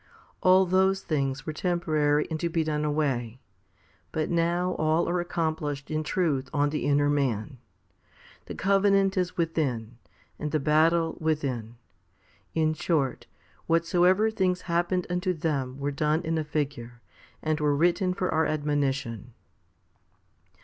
[0.41, 3.39] All those things were temporary and to be done away;
[4.11, 7.59] but now all are accomplished in truth on the inner man.
[8.47, 9.99] The covenant is within,
[10.39, 11.75] and the battle within.
[12.55, 13.27] In short,
[13.67, 16.99] whatsoever things happened unto them were done in a figure,
[17.43, 19.35] and were written for our admonition.